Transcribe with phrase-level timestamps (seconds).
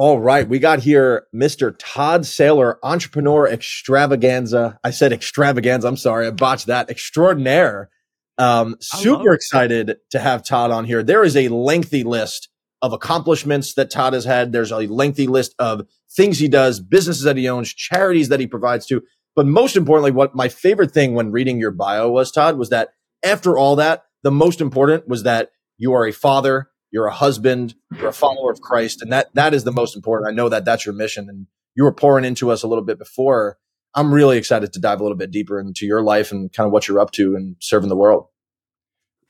[0.00, 1.74] All right, we got here Mr.
[1.76, 4.78] Todd Saylor, entrepreneur extravaganza.
[4.84, 5.88] I said extravaganza.
[5.88, 6.88] I'm sorry, I botched that.
[6.88, 7.90] Extraordinaire.
[8.38, 11.02] Um, super excited to have Todd on here.
[11.02, 12.48] There is a lengthy list
[12.80, 14.52] of accomplishments that Todd has had.
[14.52, 18.46] There's a lengthy list of things he does, businesses that he owns, charities that he
[18.46, 19.02] provides to.
[19.34, 22.90] But most importantly, what my favorite thing when reading your bio was, Todd, was that
[23.24, 27.74] after all that, the most important was that you are a father, you're a husband,
[27.96, 30.28] you're a follower of Christ, and that that is the most important.
[30.28, 32.98] I know that that's your mission, and you were pouring into us a little bit
[32.98, 33.58] before.
[33.94, 36.72] I'm really excited to dive a little bit deeper into your life and kind of
[36.72, 38.26] what you're up to and serving the world.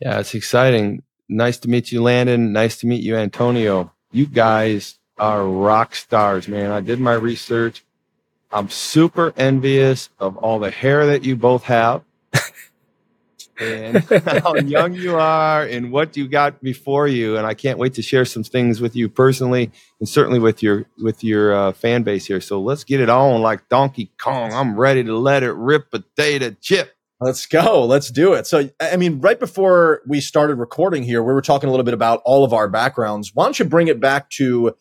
[0.00, 1.02] Yeah, it's exciting.
[1.28, 2.52] Nice to meet you, Landon.
[2.52, 3.92] Nice to meet you, Antonio.
[4.12, 6.70] You guys are rock stars, man.
[6.70, 7.84] I did my research.
[8.50, 12.02] I'm super envious of all the hair that you both have
[13.58, 13.98] and
[14.42, 17.36] how young you are and what you got before you.
[17.36, 20.86] And I can't wait to share some things with you personally and certainly with your
[20.98, 22.40] with your uh, fan base here.
[22.40, 24.52] So let's get it on like Donkey Kong.
[24.52, 26.92] I'm ready to let it rip a potato chip.
[27.20, 27.84] Let's go.
[27.84, 28.46] Let's do it.
[28.46, 31.94] So, I mean, right before we started recording here, we were talking a little bit
[31.94, 33.32] about all of our backgrounds.
[33.34, 34.74] Why don't you bring it back to, you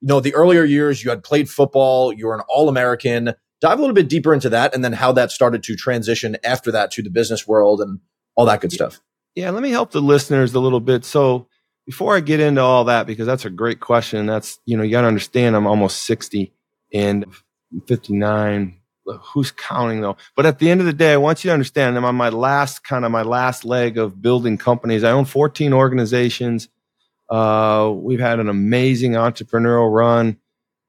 [0.00, 3.34] know, the earlier years you had played football, you were an all American.
[3.60, 6.72] Dive a little bit deeper into that and then how that started to transition after
[6.72, 8.00] that to the business world and
[8.34, 9.00] all that good stuff.
[9.34, 11.04] Yeah, let me help the listeners a little bit.
[11.04, 11.46] So
[11.86, 14.90] before I get into all that, because that's a great question, that's, you know, you
[14.90, 16.52] got to understand I'm almost 60
[16.92, 17.24] and
[17.86, 18.78] 59.
[19.34, 20.16] Who's counting though?
[20.36, 22.28] But at the end of the day, I want you to understand I'm on my
[22.28, 25.02] last kind of my last leg of building companies.
[25.02, 26.68] I own 14 organizations.
[27.28, 30.38] Uh, we've had an amazing entrepreneurial run.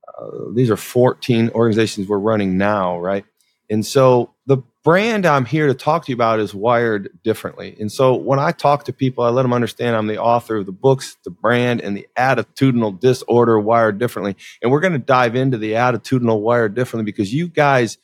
[0.07, 3.25] Uh, these are 14 organizations we're running now, right?
[3.69, 7.75] And so the brand I'm here to talk to you about is wired differently.
[7.79, 10.65] And so when I talk to people, I let them understand I'm the author of
[10.65, 14.35] the books, the brand, and the attitudinal disorder wired differently.
[14.61, 17.97] And we're going to dive into the attitudinal wired differently because you guys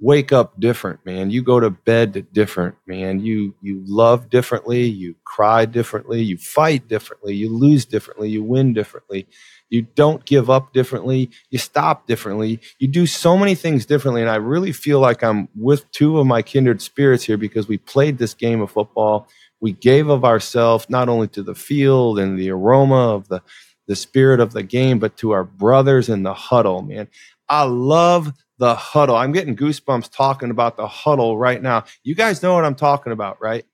[0.00, 1.30] wake up different, man.
[1.30, 3.20] You go to bed different, man.
[3.20, 8.72] You you love differently, you cry differently, you fight differently, you lose differently, you win
[8.74, 9.26] differently.
[9.70, 11.30] You don't give up differently.
[11.50, 12.60] You stop differently.
[12.78, 14.22] You do so many things differently.
[14.22, 17.78] And I really feel like I'm with two of my kindred spirits here because we
[17.78, 19.28] played this game of football.
[19.60, 23.42] We gave of ourselves not only to the field and the aroma of the,
[23.88, 27.08] the spirit of the game, but to our brothers in the huddle, man.
[27.48, 29.16] I love the huddle.
[29.16, 31.84] I'm getting goosebumps talking about the huddle right now.
[32.02, 33.64] You guys know what I'm talking about, right?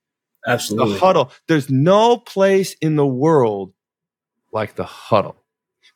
[0.46, 0.94] Absolutely.
[0.94, 1.32] The huddle.
[1.48, 3.72] There's no place in the world
[4.52, 5.36] like the huddle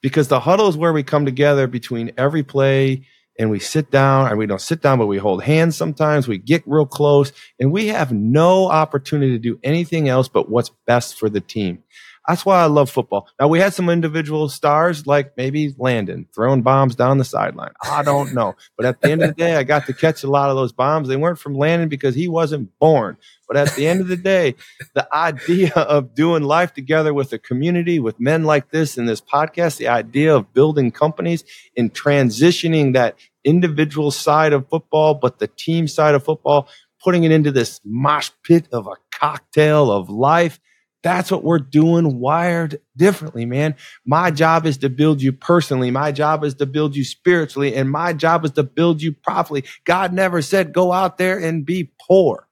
[0.02, 3.06] because the huddle is where we come together between every play
[3.38, 6.26] and we sit down and we don't sit down, but we hold hands sometimes.
[6.26, 10.70] We get real close and we have no opportunity to do anything else but what's
[10.86, 11.84] best for the team.
[12.28, 13.26] That's why I love football.
[13.40, 17.72] Now we had some individual stars like maybe Landon throwing bombs down the sideline.
[17.82, 18.54] I don't know.
[18.76, 20.70] But at the end of the day, I got to catch a lot of those
[20.70, 21.08] bombs.
[21.08, 23.16] They weren't from Landon because he wasn't born.
[23.48, 24.56] But at the end of the day,
[24.92, 29.22] the idea of doing life together with a community, with men like this in this
[29.22, 31.44] podcast, the idea of building companies
[31.78, 36.68] and transitioning that individual side of football, but the team side of football,
[37.02, 40.60] putting it into this mosh pit of a cocktail of life
[41.02, 43.76] that's what we're doing wired differently, man.
[44.04, 45.90] My job is to build you personally.
[45.90, 47.74] My job is to build you spiritually.
[47.74, 49.64] And my job is to build you properly.
[49.84, 52.48] God never said go out there and be poor.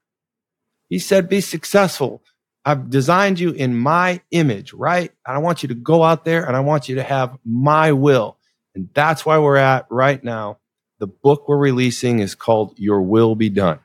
[0.89, 2.23] He said be successful.
[2.63, 5.11] I've designed you in my image, right?
[5.25, 7.91] And I want you to go out there and I want you to have my
[7.91, 8.37] will.
[8.75, 10.59] And that's why we're at right now.
[10.99, 13.79] The book we're releasing is called Your Will Be Done.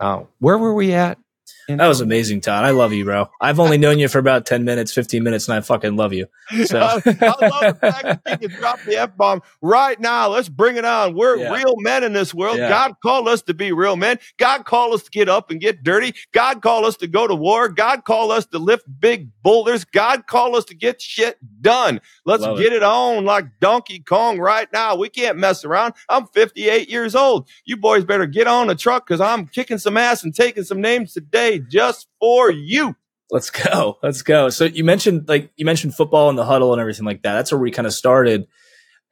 [0.00, 1.18] Now, where were we at
[1.68, 2.64] that was amazing, Todd.
[2.64, 3.30] I love you, bro.
[3.40, 6.26] I've only known you for about 10 minutes, 15 minutes, and I fucking love you.
[6.64, 6.78] So.
[6.78, 10.28] I, love the fact that you can drop the F bomb right now.
[10.28, 11.14] Let's bring it on.
[11.14, 11.52] We're yeah.
[11.52, 12.56] real men in this world.
[12.56, 12.68] Yeah.
[12.68, 14.18] God called us to be real men.
[14.38, 16.14] God called us to get up and get dirty.
[16.32, 17.68] God called us to go to war.
[17.68, 19.84] God called us to lift big boulders.
[19.84, 22.00] God called us to get shit done.
[22.24, 22.76] Let's love get it.
[22.76, 24.96] it on like Donkey Kong right now.
[24.96, 25.94] We can't mess around.
[26.08, 27.48] I'm 58 years old.
[27.64, 30.80] You boys better get on the truck because I'm kicking some ass and taking some
[30.80, 32.96] names today just for you.
[33.30, 33.98] Let's go.
[34.02, 34.48] Let's go.
[34.50, 37.34] So you mentioned like you mentioned football and the huddle and everything like that.
[37.34, 38.46] That's where we kind of started.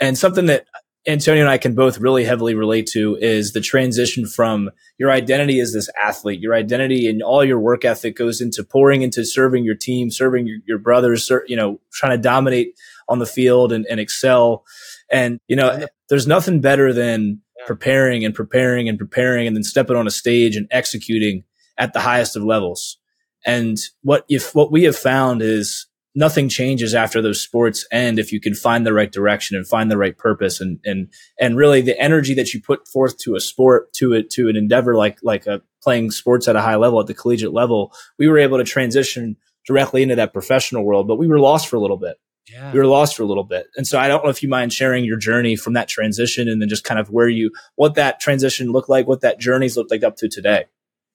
[0.00, 0.66] And something that
[1.06, 5.58] Antonio and I can both really heavily relate to is the transition from your identity
[5.58, 9.64] as this athlete, your identity and all your work ethic goes into pouring into serving
[9.64, 12.74] your team, serving your, your brothers, you know, trying to dominate
[13.08, 14.64] on the field and, and excel.
[15.10, 19.96] And, you know, there's nothing better than preparing and preparing and preparing and then stepping
[19.96, 21.42] on a stage and executing
[21.82, 22.96] at the highest of levels.
[23.44, 28.30] And what if what we have found is nothing changes after those sports end if
[28.32, 31.08] you can find the right direction and find the right purpose and and
[31.40, 34.56] and really the energy that you put forth to a sport to it to an
[34.56, 38.28] endeavor like like a playing sports at a high level at the collegiate level we
[38.28, 39.36] were able to transition
[39.66, 42.18] directly into that professional world but we were lost for a little bit
[42.52, 42.72] yeah.
[42.72, 44.72] we were lost for a little bit and so i don't know if you mind
[44.72, 48.20] sharing your journey from that transition and then just kind of where you what that
[48.20, 50.66] transition looked like what that journey's looked like up to today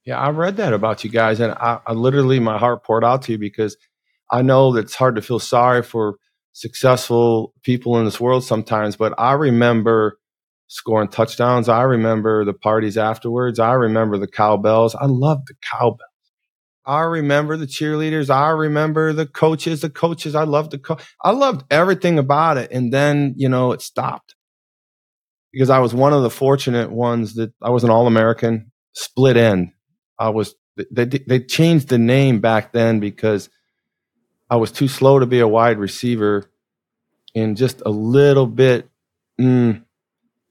[0.08, 3.22] yeah i read that about you guys and I, I literally my heart poured out
[3.24, 3.78] to you because
[4.32, 6.18] I know that it's hard to feel sorry for
[6.54, 10.20] successful people in this world sometimes, but I remember
[10.68, 11.70] scoring touchdowns.
[11.70, 13.60] I remember the parties afterwards.
[13.60, 14.96] I remember the cowbells.
[14.96, 16.02] I love the cowbells.
[16.86, 18.30] I remember the cheerleaders.
[18.30, 20.36] I remember the coaches, the coaches.
[20.36, 22.72] I loved the co- I loved everything about it.
[22.72, 24.36] And then, you know, it stopped
[25.54, 29.38] because I was one of the fortunate ones that I was an all American split
[29.38, 29.72] end.
[30.20, 30.56] I was,
[30.92, 33.50] they, they changed the name back then because
[34.50, 36.50] I was too slow to be a wide receiver
[37.36, 38.90] and just a little bit
[39.40, 39.84] mm,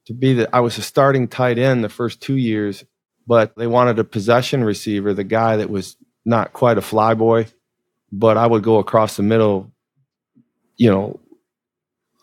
[0.05, 2.85] to be that I was a starting tight end the first two years,
[3.25, 7.47] but they wanted a possession receiver, the guy that was not quite a fly boy,
[8.11, 9.71] but I would go across the middle,
[10.77, 11.19] you know,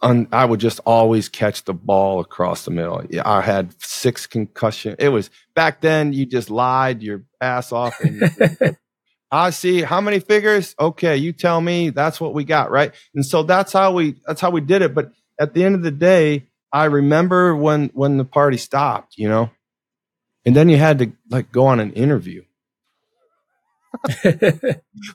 [0.04, 3.02] un, I would just always catch the ball across the middle.
[3.24, 4.96] I had six concussion.
[4.98, 8.76] It was back then you just lied your ass off and
[9.30, 10.76] I see how many figures.
[10.78, 11.90] Okay, you tell me.
[11.90, 12.92] That's what we got, right?
[13.16, 14.94] And so that's how we that's how we did it.
[14.94, 15.10] But
[15.40, 19.50] at the end of the day, I remember when when the party stopped, you know,
[20.44, 22.44] and then you had to like go on an interview.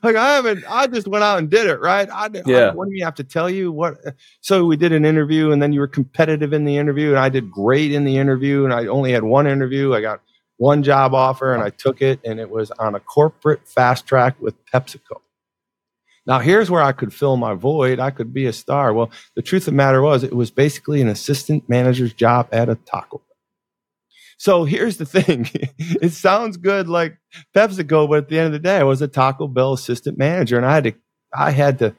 [0.02, 2.08] like I haven't, I just went out and did it, right?
[2.10, 2.68] I, yeah.
[2.68, 3.72] I, what do you have to tell you?
[3.72, 3.98] What?
[4.40, 7.28] So we did an interview, and then you were competitive in the interview, and I
[7.28, 9.94] did great in the interview, and I only had one interview.
[9.94, 10.20] I got
[10.60, 14.36] one job offer and I took it, and it was on a corporate fast track
[14.40, 15.20] with PepsiCo.
[16.26, 17.98] Now, here's where I could fill my void.
[17.98, 18.92] I could be a star.
[18.92, 22.68] Well, the truth of the matter was, it was basically an assistant manager's job at
[22.68, 23.22] a taco.
[24.40, 27.18] So here's the thing it sounds good like
[27.54, 30.56] PepsiCo, but at the end of the day, I was a Taco Bell assistant manager,
[30.56, 30.92] and I had to,
[31.34, 31.94] I had to,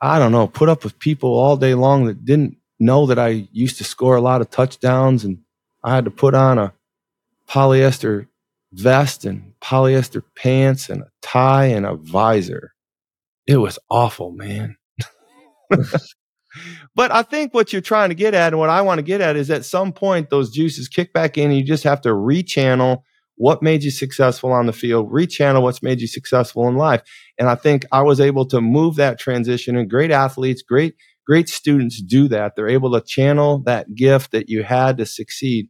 [0.00, 3.48] I don't know, put up with people all day long that didn't know that I
[3.50, 5.38] used to score a lot of touchdowns, and
[5.82, 6.74] I had to put on a
[7.48, 8.28] polyester
[8.70, 12.72] vest and polyester pants and a tie and a visor.
[13.48, 14.76] It was awful, man.
[16.94, 19.20] but I think what you're trying to get at and what I want to get
[19.20, 21.50] at is at some point those juices kick back in.
[21.50, 23.02] And you just have to rechannel
[23.36, 27.02] what made you successful on the field, rechannel what's made you successful in life.
[27.38, 30.94] And I think I was able to move that transition and great athletes, great,
[31.26, 32.56] great students do that.
[32.56, 35.68] They're able to channel that gift that you had to succeed.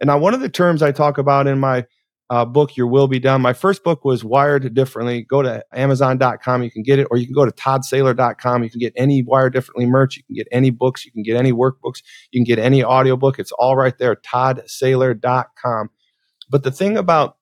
[0.00, 1.84] And now, one of the terms I talk about in my
[2.30, 5.22] uh, book, Your Will Be Done, my first book was Wired Differently.
[5.22, 8.62] Go to Amazon.com, you can get it, or you can go to ToddSaylor.com.
[8.62, 10.16] You can get any Wired Differently merch.
[10.16, 11.04] You can get any books.
[11.04, 12.02] You can get any workbooks.
[12.30, 13.40] You can get any audiobook.
[13.40, 15.90] It's all right there, ToddSaylor.com.
[16.48, 17.36] But the thing about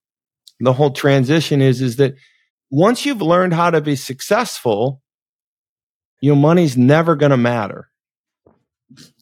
[0.58, 2.14] the whole transition is, is that
[2.70, 5.02] once you've learned how to be successful,
[6.22, 7.88] your money's never going to matter.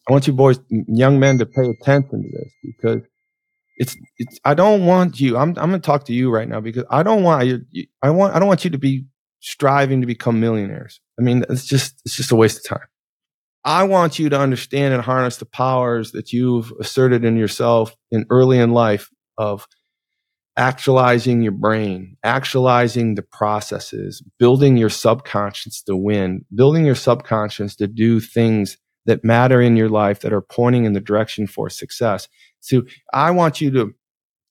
[0.07, 3.01] I want you boys, young men, to pay attention to this because
[3.77, 5.37] it's it's I don't want you.
[5.37, 7.85] I'm I'm going to talk to you right now because I don't want you.
[8.01, 9.05] I want I don't want you to be
[9.39, 10.99] striving to become millionaires.
[11.19, 12.87] I mean, it's just it's just a waste of time.
[13.63, 18.25] I want you to understand and harness the powers that you've asserted in yourself in
[18.29, 19.67] early in life of
[20.55, 27.87] actualizing your brain, actualizing the processes, building your subconscious to win, building your subconscious to
[27.87, 32.27] do things that matter in your life that are pointing in the direction for success.
[32.59, 32.83] So
[33.13, 33.93] I want you to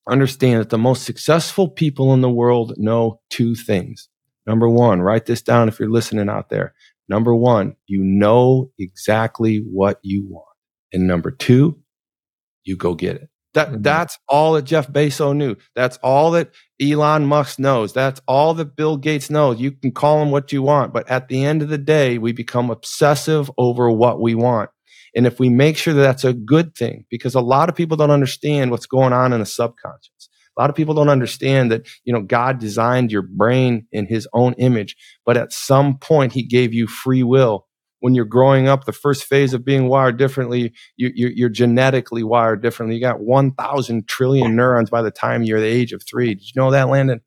[0.09, 4.09] understand that the most successful people in the world know two things.
[4.47, 6.75] Number one, write this down if you're listening out there.
[7.09, 10.47] Number one, you know exactly what you want.
[10.93, 11.81] And number two,
[12.65, 13.29] you go get it.
[13.55, 13.83] That, mm-hmm.
[13.83, 15.57] That's all that Jeff Bezos knew.
[15.75, 17.93] That's all that Elon Musk knows.
[17.93, 19.59] That's all that Bill Gates knows.
[19.59, 22.33] You can call him what you want, but at the end of the day, we
[22.33, 24.69] become obsessive over what we want.
[25.17, 27.97] And if we make sure that that's a good thing, because a lot of people
[27.97, 30.29] don't understand what's going on in the subconscious.
[30.57, 34.29] A lot of people don't understand that, you know, God designed your brain in his
[34.33, 34.95] own image,
[35.25, 37.67] but at some point he gave you free will.
[38.01, 42.63] When you're growing up, the first phase of being wired differently, you, you're genetically wired
[42.63, 42.97] differently.
[42.97, 46.35] You got 1,000 trillion neurons by the time you're the age of three.
[46.35, 47.23] Did you know that, Landon?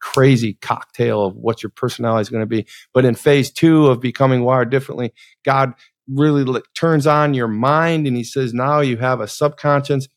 [0.00, 2.66] Crazy cocktail of what your personality is going to be.
[2.92, 5.12] But in phase two of becoming wired differently,
[5.44, 5.74] God
[6.08, 10.08] really turns on your mind and he says now you have a subconscious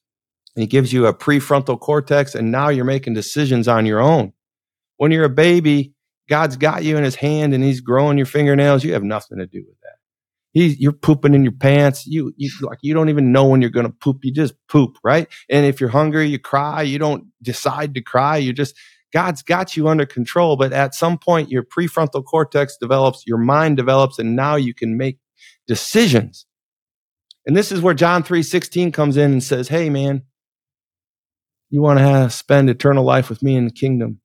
[0.55, 4.33] and he gives you a prefrontal cortex and now you're making decisions on your own
[4.97, 5.93] when you're a baby
[6.29, 9.45] God's got you in his hand and he's growing your fingernails, you have nothing to
[9.45, 9.97] do with that.
[10.53, 12.05] He's, you're pooping in your pants.
[12.05, 14.23] You, you like, you don't even know when you're going to poop.
[14.23, 15.27] You just poop, right?
[15.49, 16.83] And if you're hungry, you cry.
[16.83, 18.37] You don't decide to cry.
[18.37, 18.75] You just,
[19.13, 20.57] God's got you under control.
[20.57, 24.97] But at some point, your prefrontal cortex develops, your mind develops, and now you can
[24.97, 25.19] make
[25.67, 26.45] decisions.
[27.45, 30.23] And this is where John 3:16 comes in and says, "Hey man,
[31.73, 34.19] you want to spend eternal life with me in the kingdom,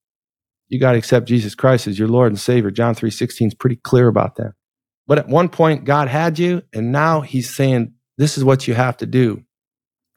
[0.69, 2.71] you got to accept Jesus Christ as your Lord and Savior.
[2.71, 4.53] John 3:16 is pretty clear about that.
[5.07, 8.75] But at one point God had you and now he's saying this is what you
[8.75, 9.45] have to do.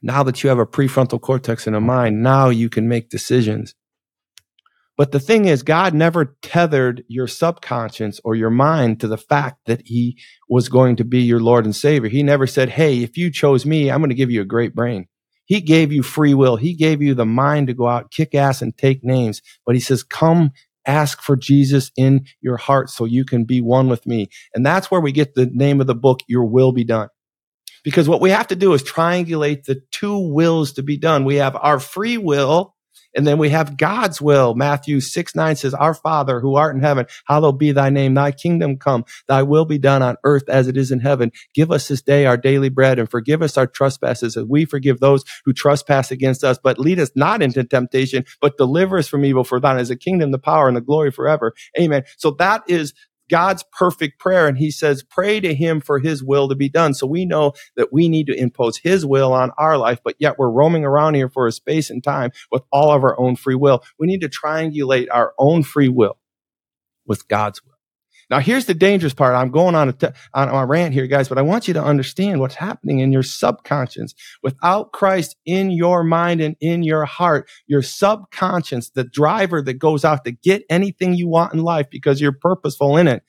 [0.01, 3.75] Now that you have a prefrontal cortex in a mind, now you can make decisions.
[5.01, 9.62] But the thing is, God never tethered your subconscious or your mind to the fact
[9.65, 12.08] that He was going to be your Lord and Savior.
[12.08, 14.75] He never said, Hey, if you chose me, I'm going to give you a great
[14.75, 15.08] brain.
[15.46, 16.55] He gave you free will.
[16.55, 19.41] He gave you the mind to go out, kick ass and take names.
[19.65, 20.51] But he says, come
[20.86, 24.29] ask for Jesus in your heart so you can be one with me.
[24.53, 27.10] And that's where we get the name of the book, Your Will Be Done.
[27.84, 31.25] Because what we have to do is triangulate the two wills to be done.
[31.25, 32.75] We have our free will
[33.15, 34.56] and then we have God's will.
[34.56, 38.13] Matthew 6, 9 says, Our Father who art in heaven, hallowed be thy name.
[38.13, 39.06] Thy kingdom come.
[39.27, 41.32] Thy will be done on earth as it is in heaven.
[41.53, 45.00] Give us this day our daily bread and forgive us our trespasses as we forgive
[45.00, 46.60] those who trespass against us.
[46.62, 49.44] But lead us not into temptation, but deliver us from evil.
[49.44, 51.53] For thine is the kingdom, the power, and the glory forever.
[51.80, 52.03] Amen.
[52.18, 52.94] So that is
[53.31, 54.47] God's perfect prayer.
[54.47, 56.93] And he says, pray to him for his will to be done.
[56.93, 60.38] So we know that we need to impose his will on our life, but yet
[60.38, 63.55] we're roaming around here for a space and time with all of our own free
[63.55, 63.83] will.
[63.97, 66.17] We need to triangulate our own free will
[67.05, 67.71] with God's will.
[68.31, 69.35] Now, here's the dangerous part.
[69.35, 71.83] I'm going on a, t- on a rant here, guys, but I want you to
[71.83, 74.15] understand what's happening in your subconscious.
[74.41, 80.05] Without Christ in your mind and in your heart, your subconscious, the driver that goes
[80.05, 83.21] out to get anything you want in life because you're purposeful in it,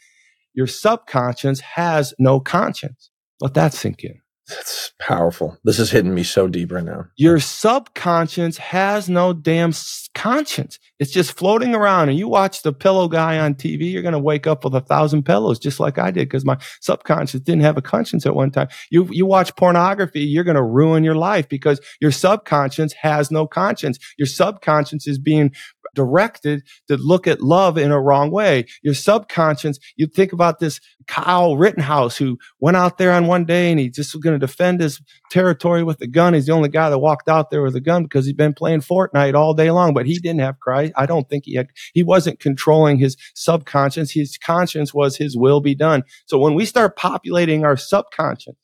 [0.55, 3.11] your subconscious has no conscience.
[3.41, 4.22] Let that sink in.
[4.49, 5.57] That's powerful.
[5.65, 7.07] This is hitting me so deep right now.
[7.17, 9.73] Your subconscious has no damn
[10.15, 10.79] conscience.
[10.99, 12.09] It's just floating around.
[12.09, 14.81] And you watch the pillow guy on TV, you're going to wake up with a
[14.81, 18.51] thousand pillows, just like I did, because my subconscious didn't have a conscience at one
[18.51, 18.69] time.
[18.91, 23.47] You, you watch pornography, you're going to ruin your life because your subconscious has no
[23.47, 23.99] conscience.
[24.19, 25.53] Your subconscious is being
[25.95, 28.67] directed to look at love in a wrong way.
[28.83, 33.71] Your subconscious, you think about this Kyle Rittenhouse who went out there on one day
[33.71, 36.35] and he just was going to defend his territory with a gun.
[36.35, 38.81] He's the only guy that walked out there with a gun because he'd been playing
[38.81, 40.93] Fortnite all day long, but he didn't have Christ.
[40.97, 44.13] I don't think he had, he wasn't controlling his subconscious.
[44.13, 46.05] His conscience was his will be done.
[46.27, 48.55] So when we start populating our subconscious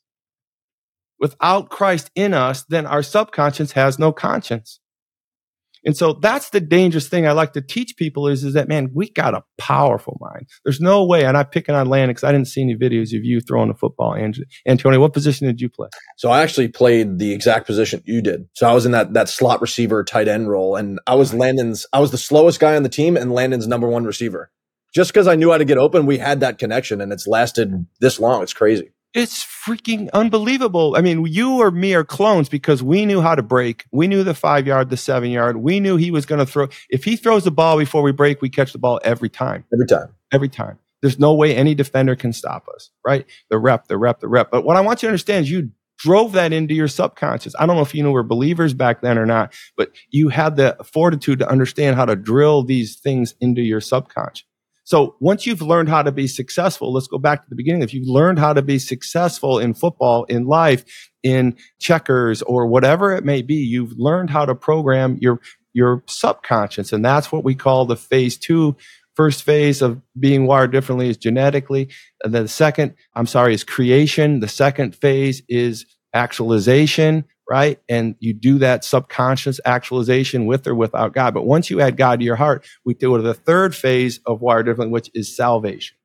[1.19, 4.79] without Christ in us, then our subconscious has no conscience.
[5.85, 8.91] And so that's the dangerous thing I like to teach people is, is that, man,
[8.93, 10.47] we got a powerful mind.
[10.63, 13.23] There's no way, and I'm picking on Landon because I didn't see any videos of
[13.23, 14.15] you throwing a football.
[14.67, 15.87] Antonio, what position did you play?
[16.17, 18.47] So I actually played the exact position you did.
[18.55, 21.85] So I was in that, that slot receiver tight end role and I was Landon's,
[21.93, 24.51] I was the slowest guy on the team and Landon's number one receiver.
[24.93, 27.85] Just because I knew how to get open, we had that connection and it's lasted
[27.99, 28.41] this long.
[28.41, 28.91] It's crazy.
[29.13, 30.93] It's freaking unbelievable.
[30.95, 33.85] I mean, you or me are clones because we knew how to break.
[33.91, 35.57] We knew the five yard, the seven yard.
[35.57, 36.67] We knew he was going to throw.
[36.89, 39.65] If he throws the ball before we break, we catch the ball every time.
[39.73, 40.15] Every time.
[40.31, 40.77] Every time.
[41.01, 43.25] There's no way any defender can stop us, right?
[43.49, 44.51] The rep, the rep, the rep.
[44.51, 47.55] But what I want you to understand is you drove that into your subconscious.
[47.57, 50.55] I don't know if you know were believers back then or not, but you had
[50.55, 54.45] the fortitude to understand how to drill these things into your subconscious.
[54.89, 57.83] So once you've learned how to be successful, let's go back to the beginning.
[57.83, 60.83] If you've learned how to be successful in football, in life,
[61.21, 65.41] in checkers or whatever it may be, you've learned how to program your,
[65.73, 66.91] your subconscious.
[66.91, 68.75] And that's what we call the phase two.
[69.15, 71.89] First phase of being wired differently is genetically.
[72.23, 74.39] And then the second, I'm sorry, is creation.
[74.39, 77.79] The second phase is actualization right?
[77.89, 81.33] And you do that subconscious actualization with or without God.
[81.33, 84.41] But once you add God to your heart, we go to the third phase of
[84.41, 85.97] Wired Differently, which is salvation.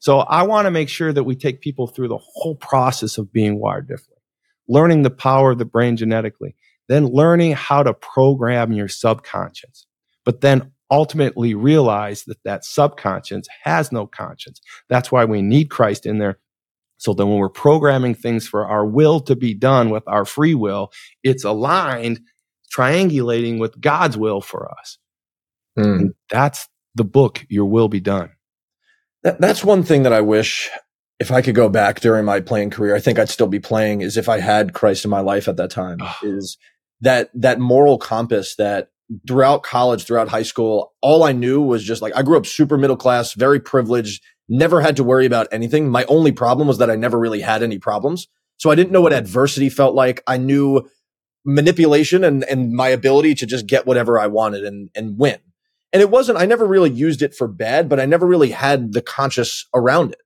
[0.00, 3.32] So I want to make sure that we take people through the whole process of
[3.32, 4.22] being wired differently,
[4.68, 6.54] learning the power of the brain genetically,
[6.88, 9.86] then learning how to program your subconscious,
[10.24, 14.60] but then ultimately realize that that subconscious has no conscience.
[14.88, 16.38] That's why we need Christ in there
[16.98, 20.54] so then when we're programming things for our will to be done with our free
[20.54, 22.20] will, it's aligned,
[22.76, 24.98] triangulating with God's will for us.
[25.78, 26.10] Mm.
[26.28, 28.30] That's the book, Your Will Be Done.
[29.22, 30.68] That, that's one thing that I wish
[31.20, 34.02] if I could go back during my playing career, I think I'd still be playing
[34.02, 36.58] is if I had Christ in my life at that time is
[37.00, 38.90] that, that moral compass that
[39.26, 42.76] throughout college, throughout high school, all I knew was just like I grew up super
[42.76, 45.88] middle class, very privileged, never had to worry about anything.
[45.88, 48.28] My only problem was that I never really had any problems.
[48.56, 50.22] So I didn't know what adversity felt like.
[50.26, 50.88] I knew
[51.44, 55.38] manipulation and, and my ability to just get whatever I wanted and, and win.
[55.92, 58.92] And it wasn't, I never really used it for bad, but I never really had
[58.92, 60.20] the conscious around it.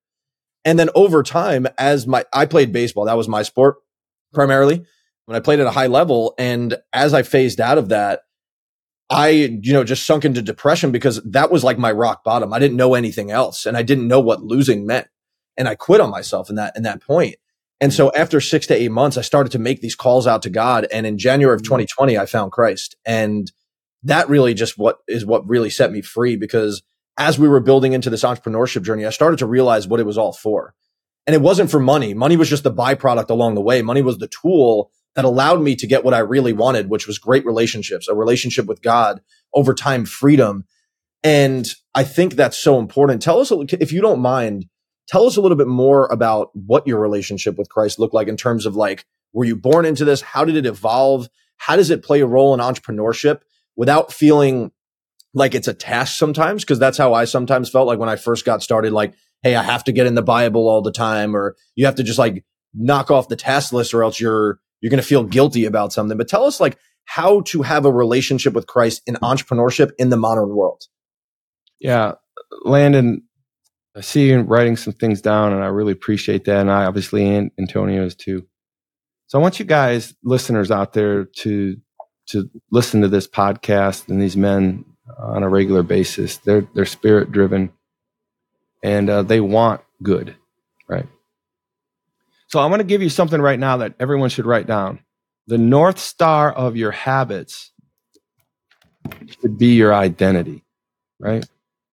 [0.65, 3.77] And then over time, as my, I played baseball, that was my sport
[4.33, 4.85] primarily
[5.27, 6.35] when I played at a high level.
[6.39, 8.23] And as I phased out of that,
[9.13, 12.53] I, you know, just sunk into depression because that was like my rock bottom.
[12.53, 15.09] I didn't know anything else and I didn't know what losing meant.
[15.57, 17.37] And I quit on myself in that, in that point.
[17.81, 20.51] And so after six to eight months, I started to make these calls out to
[20.51, 20.87] God.
[20.93, 22.23] And in January of 2020, mm-hmm.
[22.23, 22.97] I found Christ.
[23.05, 23.51] And
[24.05, 26.83] that really just what is what really set me free because
[27.19, 30.17] as we were building into this entrepreneurship journey, I started to realize what it was
[30.17, 30.75] all for.
[31.27, 32.15] And it wasn't for money.
[32.15, 33.83] Money was just the byproduct along the way.
[33.83, 37.19] Money was the tool that allowed me to get what I really wanted, which was
[37.19, 39.21] great relationships, a relationship with God,
[39.55, 40.65] over time freedom.
[41.23, 43.23] And I think that's so important.
[43.23, 44.67] Tell us, if you don't mind,
[45.09, 48.37] tell us a little bit more about what your relationship with Christ looked like in
[48.37, 50.21] terms of like, were you born into this?
[50.21, 51.29] How did it evolve?
[51.57, 53.41] How does it play a role in entrepreneurship
[53.77, 54.73] without feeling
[55.35, 56.65] like it's a task sometimes?
[56.65, 59.63] Cause that's how I sometimes felt like when I first got started, like, Hey, I
[59.63, 62.45] have to get in the Bible all the time, or you have to just like
[62.75, 66.19] knock off the task list or else you're, you're going to feel guilty about something.
[66.19, 70.17] But tell us like how to have a relationship with Christ in entrepreneurship in the
[70.17, 70.83] modern world.
[71.81, 72.13] Yeah.
[72.65, 73.23] Landon,
[73.97, 76.61] I see you writing some things down and I really appreciate that.
[76.61, 78.47] And I obviously, and Antonio's too.
[79.29, 81.77] So I want you guys, listeners out there to,
[82.29, 84.85] to listen to this podcast and these men
[85.19, 86.39] on a regular basis.
[86.39, 87.73] They're, they're spirit driven
[88.83, 90.35] and uh, they want good,
[90.89, 91.07] right?
[92.53, 94.99] So I'm going to give you something right now that everyone should write down.
[95.47, 97.73] The North Star of your habits
[99.41, 100.63] should be your identity,
[101.19, 101.47] right?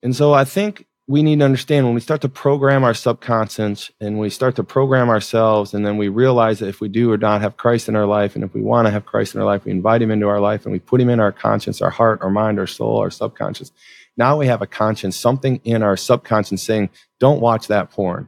[0.03, 3.89] And so I think we need to understand when we start to program our subconscious
[4.01, 7.17] and we start to program ourselves, and then we realize that if we do or
[7.17, 9.47] not have Christ in our life, and if we want to have Christ in our
[9.47, 11.89] life, we invite him into our life and we put him in our conscience, our
[11.89, 13.71] heart, our mind, our soul, our subconscious.
[14.17, 18.27] Now we have a conscience, something in our subconscious saying, don't watch that porn.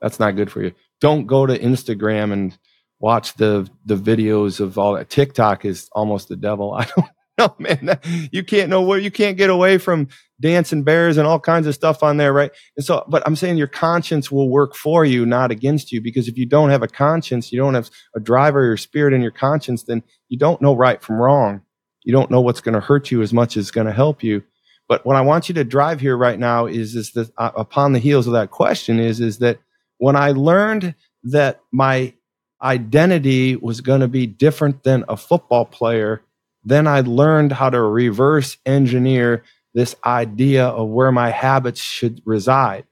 [0.00, 2.56] That's not good for you don't go to Instagram and
[2.98, 5.10] watch the the videos of all that.
[5.10, 6.72] TikTok is almost the devil.
[6.78, 7.98] I don't know, man.
[8.30, 10.08] You can't know where you can't get away from
[10.40, 12.50] dancing bears and all kinds of stuff on there, right?
[12.76, 16.28] And so, but I'm saying your conscience will work for you, not against you, because
[16.28, 19.30] if you don't have a conscience, you don't have a driver or spirit in your
[19.30, 21.62] conscience, then you don't know right from wrong.
[22.02, 24.42] You don't know what's going to hurt you as much as going to help you.
[24.88, 27.92] But what I want you to drive here right now is, is that uh, upon
[27.92, 29.58] the heels of that question is, is that
[30.00, 32.14] when I learned that my
[32.62, 36.22] identity was going to be different than a football player,
[36.64, 42.86] then I learned how to reverse engineer this idea of where my habits should reside.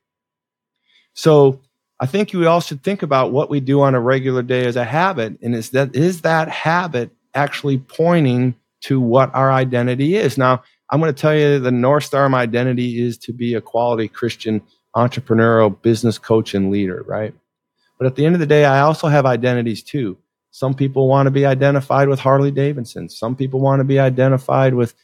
[1.15, 1.63] So
[1.99, 4.77] I think we all should think about what we do on a regular day as
[4.77, 5.39] a habit.
[5.43, 10.37] And is that, is that habit actually pointing to what our identity is?
[10.37, 13.55] Now, I'm going to tell you the North Star of my identity is to be
[13.55, 14.63] a quality Christian
[14.99, 17.33] entrepreneurial business coach and leader, right?
[17.99, 20.19] But at the end of the day, I also have identities too.
[20.51, 23.09] Some people want to be identified with Harley Davidson.
[23.09, 24.95] Some people want to be identified with,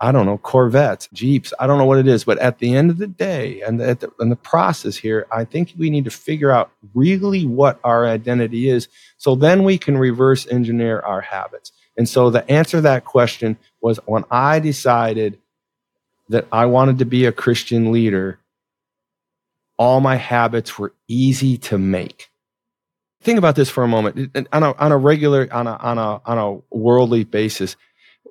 [0.00, 1.52] I don't know, Corvettes, Jeeps.
[1.60, 2.24] I don't know what it is.
[2.24, 5.44] But at the end of the day, and at the, in the process here, I
[5.44, 8.88] think we need to figure out really what our identity is.
[9.18, 11.70] So then we can reverse engineer our habits.
[11.96, 15.38] And so the answer to that question was when I decided
[16.28, 18.38] that I wanted to be a Christian leader,
[19.78, 22.30] all my habits were easy to make.
[23.22, 24.36] Think about this for a moment.
[24.52, 27.76] On a, on a regular, on a, on a, on a worldly basis,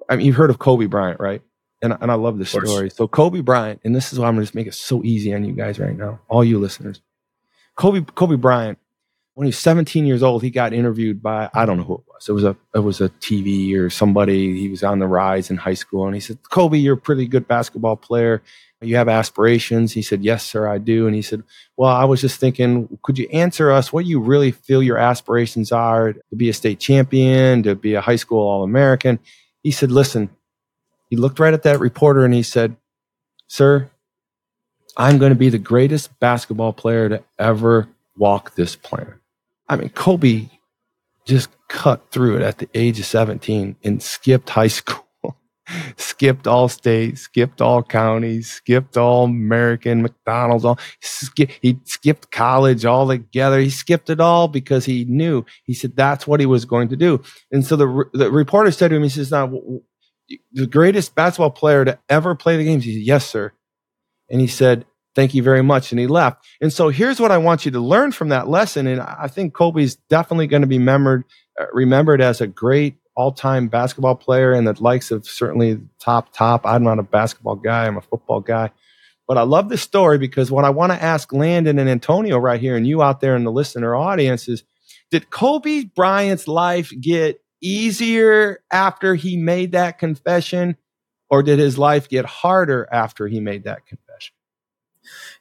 [0.10, 1.42] I mean, you've heard of Kobe Bryant, right?
[1.82, 2.90] And, and I love this story.
[2.90, 5.34] So Kobe Bryant, and this is why I'm going to just make it so easy
[5.34, 7.02] on you guys right now, all you listeners.
[7.76, 8.78] Kobe, Kobe Bryant,
[9.34, 12.04] when he was 17 years old, he got interviewed by, I don't know who it
[12.08, 12.13] was.
[12.30, 14.60] It was a, it was a TV or somebody.
[14.60, 16.06] He was on the rise in high school.
[16.06, 18.42] And he said, Kobe, you're a pretty good basketball player
[18.84, 19.94] you have aspirations?
[19.94, 21.08] He said, Yes, sir, I do.
[21.08, 21.44] And he said,
[21.78, 25.72] Well, I was just thinking, could you answer us what you really feel your aspirations
[25.72, 29.20] are to be a state champion, to be a high school All American?
[29.62, 30.30] He said, Listen,
[31.10, 32.76] he looked right at that reporter and he said,
[33.48, 33.90] Sir,
[34.98, 39.16] I'm going to be the greatest basketball player to ever walk this planet.
[39.68, 40.50] I mean, Kobe
[41.26, 45.04] just cut through it at the age of 17 and skipped high school
[45.96, 50.66] skipped all states, skipped all counties, skipped all American McDonald's.
[50.66, 50.78] All
[51.62, 53.60] he skipped college altogether.
[53.60, 55.46] He skipped it all because he knew.
[55.64, 57.22] He said that's what he was going to do.
[57.52, 59.52] And so the the reporter said to him, he says, "Now,
[60.52, 62.86] the greatest basketball player to ever play the games.
[62.86, 63.52] He said, Yes, sir.
[64.30, 65.92] And he said, Thank you very much.
[65.92, 66.46] And he left.
[66.60, 68.88] And so here's what I want you to learn from that lesson.
[68.88, 71.24] And I think Kobe's definitely going to be remembered,
[71.60, 76.34] uh, remembered as a great all time basketball player and the likes of certainly top,
[76.34, 76.66] top.
[76.66, 77.86] I'm not a basketball guy.
[77.86, 78.72] I'm a football guy.
[79.28, 82.60] But I love this story because what I want to ask Landon and Antonio right
[82.60, 84.64] here and you out there in the listener audience is
[85.12, 90.76] did Kobe Bryant's life get easier after he made that confession,
[91.30, 94.13] or did his life get harder after he made that confession?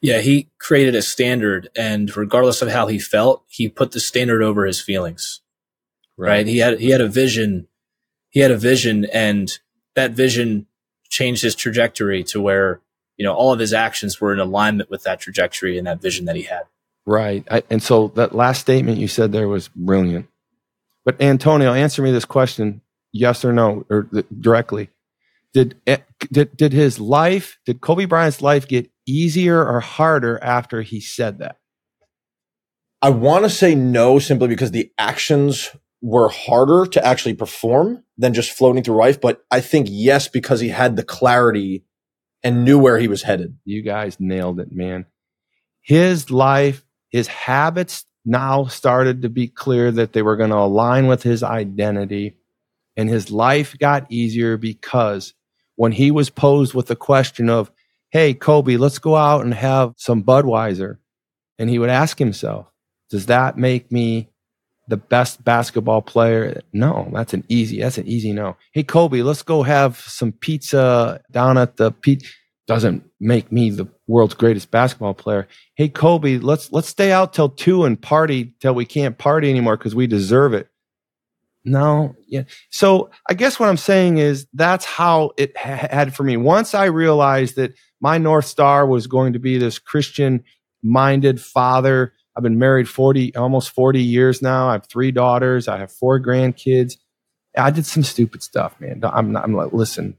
[0.00, 4.42] Yeah, he created a standard, and regardless of how he felt, he put the standard
[4.42, 5.40] over his feelings.
[6.16, 6.28] Right?
[6.28, 6.46] right?
[6.46, 7.68] He had he had a vision.
[8.30, 9.50] He had a vision, and
[9.94, 10.66] that vision
[11.08, 12.80] changed his trajectory to where
[13.16, 16.24] you know all of his actions were in alignment with that trajectory and that vision
[16.26, 16.62] that he had.
[17.04, 20.28] Right, I, and so that last statement you said there was brilliant.
[21.04, 22.80] But Antonio, answer me this question:
[23.12, 24.88] yes or no, or th- directly.
[25.54, 25.98] Did eh,
[26.30, 31.38] did did his life, did Kobe Bryant's life get easier or harder after he said
[31.38, 31.56] that?
[33.02, 38.34] I want to say no, simply because the actions were harder to actually perform than
[38.34, 39.20] just floating through life.
[39.20, 41.84] But I think yes, because he had the clarity
[42.42, 43.56] and knew where he was headed.
[43.64, 45.06] You guys nailed it, man.
[45.80, 51.06] His life, his habits now started to be clear that they were going to align
[51.06, 52.36] with his identity.
[52.96, 55.34] And his life got easier because
[55.76, 57.70] when he was posed with the question of,
[58.10, 60.98] Hey, Kobe, let's go out and have some Budweiser.
[61.58, 62.66] And he would ask himself,
[63.10, 64.30] Does that make me
[64.88, 66.62] the best basketball player?
[66.72, 68.56] No, that's an easy, that's an easy no.
[68.72, 72.28] Hey, Kobe, let's go have some pizza down at the pizza
[72.66, 75.48] doesn't make me the world's greatest basketball player.
[75.76, 79.76] Hey Kobe, let's let's stay out till 2 and party till we can't party anymore
[79.76, 80.68] cuz we deserve it.
[81.64, 82.42] No, yeah.
[82.70, 86.36] So I guess what I'm saying is that's how it had for me.
[86.36, 90.44] Once I realized that my north star was going to be this Christian
[90.82, 92.12] minded father.
[92.36, 94.68] I've been married 40 almost 40 years now.
[94.68, 96.96] I have 3 daughters, I have 4 grandkids.
[97.56, 99.02] I did some stupid stuff, man.
[99.04, 100.16] I'm not, I'm like, listen,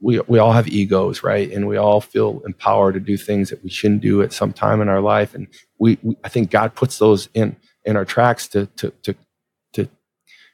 [0.00, 1.50] we we all have egos, right?
[1.50, 4.80] And we all feel empowered to do things that we shouldn't do at some time
[4.80, 5.34] in our life.
[5.34, 5.48] And
[5.78, 9.16] we, we I think God puts those in in our tracks to to to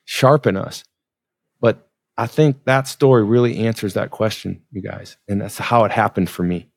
[0.04, 0.84] sharpen us.
[1.60, 5.92] But I think that story really answers that question, you guys, and that's how it
[5.92, 6.68] happened for me.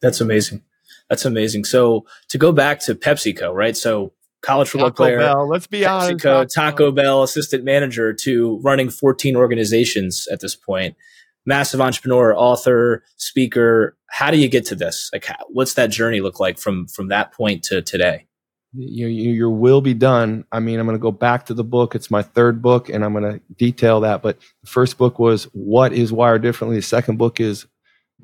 [0.00, 0.62] That's amazing.
[1.08, 1.64] That's amazing.
[1.64, 3.76] So to go back to PepsiCo, right?
[3.76, 4.12] So
[4.42, 5.18] college football Taco player.
[5.18, 6.24] Bell, let's be PepsiCo, honest.
[6.24, 10.96] Taco, Taco Bell assistant manager to running 14 organizations at this point
[11.46, 13.96] massive entrepreneur, author, speaker.
[14.08, 15.10] How do you get to this?
[15.12, 18.26] Like, what's that journey look like from from that point to today?
[18.76, 20.44] Your, your will be done.
[20.50, 21.94] I mean, I'm going to go back to the book.
[21.94, 24.20] It's my third book, and I'm going to detail that.
[24.20, 27.66] But the first book was "What Is Wired Differently." The second book is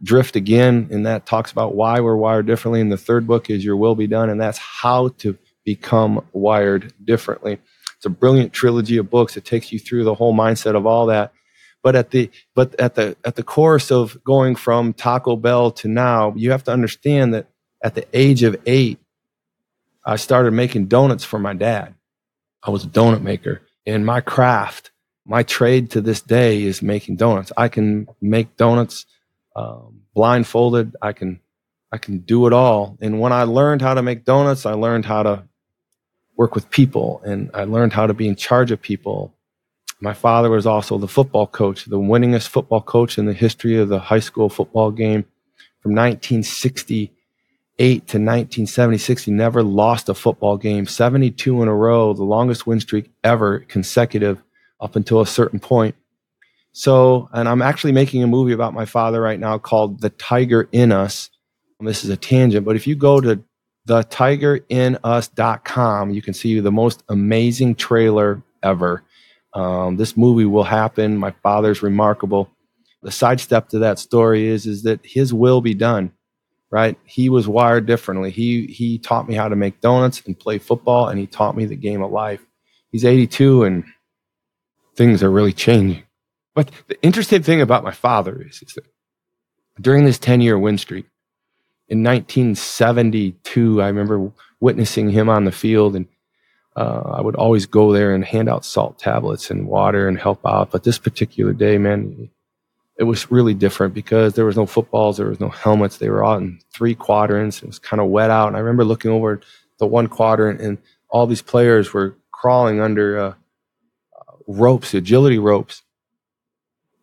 [0.02, 2.80] "Drift Again," and that talks about why we're wired differently.
[2.80, 6.92] And the third book is "Your Will Be Done," and that's how to become wired
[7.04, 7.58] differently.
[7.96, 9.36] It's a brilliant trilogy of books.
[9.36, 11.32] It takes you through the whole mindset of all that.
[11.82, 15.88] But at the but at the at the course of going from Taco Bell to
[15.88, 17.46] now, you have to understand that
[17.82, 18.98] at the age of eight,
[20.04, 21.94] I started making donuts for my dad.
[22.62, 24.90] I was a donut maker, and my craft,
[25.26, 27.52] my trade to this day is making donuts.
[27.56, 29.06] I can make donuts
[29.56, 30.96] um, blindfolded.
[31.00, 31.40] I can
[31.92, 32.96] I can do it all.
[33.00, 35.44] And when I learned how to make donuts, I learned how to
[36.36, 39.34] work with people, and I learned how to be in charge of people
[40.00, 43.88] my father was also the football coach, the winningest football coach in the history of
[43.88, 45.24] the high school football game
[45.82, 47.12] from 1968
[47.78, 49.24] to 1976.
[49.24, 53.60] He never lost a football game, 72 in a row, the longest win streak ever
[53.60, 54.42] consecutive
[54.80, 55.94] up until a certain point.
[56.72, 60.68] So, and I'm actually making a movie about my father right now called The Tiger
[60.72, 61.30] in Us.
[61.80, 63.42] This is a tangent, but if you go to
[63.88, 69.02] thetigerinus.com, you can see the most amazing trailer ever
[69.52, 71.16] um, this movie will happen.
[71.16, 72.50] My father's remarkable.
[73.02, 76.12] The sidestep to that story is is that his will be done.
[76.70, 76.96] Right?
[77.04, 78.30] He was wired differently.
[78.30, 81.64] He he taught me how to make donuts and play football, and he taught me
[81.64, 82.40] the game of life.
[82.92, 83.84] He's 82, and
[84.96, 86.04] things are really changing.
[86.54, 88.84] But the interesting thing about my father is, is that
[89.80, 91.06] during this 10 year win streak,
[91.88, 94.30] in 1972, I remember
[94.60, 96.06] witnessing him on the field and
[96.76, 100.46] uh, I would always go there and hand out salt tablets and water and help
[100.46, 100.70] out.
[100.70, 102.30] But this particular day, man,
[103.00, 105.98] it was really different because there was no footballs, there was no helmets.
[105.98, 107.62] They were all in three quadrants.
[107.62, 109.40] It was kind of wet out, and I remember looking over
[109.78, 110.78] the one quadrant, and
[111.10, 113.34] all these players were crawling under uh,
[114.46, 115.82] ropes, agility ropes.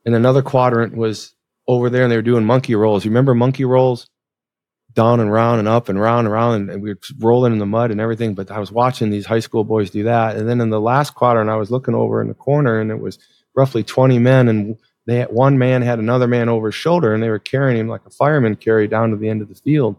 [0.05, 1.33] and another quadrant was
[1.67, 3.05] over there and they were doing monkey rolls.
[3.05, 4.07] You remember monkey rolls?
[4.93, 7.67] Down and round and up and round and round, and we were rolling in the
[7.67, 8.35] mud and everything.
[8.35, 10.37] But I was watching these high school boys do that.
[10.37, 12.99] And then in the last quadrant, I was looking over in the corner and it
[12.99, 13.19] was
[13.55, 14.47] roughly 20 men.
[14.47, 14.77] And
[15.07, 17.87] they had, one man had another man over his shoulder and they were carrying him
[17.87, 19.95] like a fireman carry down to the end of the field.